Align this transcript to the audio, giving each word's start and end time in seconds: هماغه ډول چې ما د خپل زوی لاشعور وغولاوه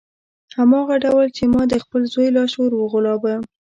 هماغه 0.57 0.95
ډول 1.05 1.27
چې 1.37 1.43
ما 1.53 1.63
د 1.69 1.73
خپل 1.83 2.01
زوی 2.13 2.27
لاشعور 2.37 2.71
وغولاوه 2.75 3.33